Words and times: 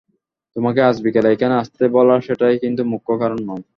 তোমাকে 0.55 0.79
আজ 0.83 0.95
বিকেলে 1.05 1.29
এখানে 1.31 1.55
আসতে 1.61 1.83
বলার 1.95 2.19
সেটাই 2.27 2.55
কিন্তু 2.63 2.81
মুখ্য 2.91 3.09
কারণ 3.21 3.39
নয়। 3.49 3.63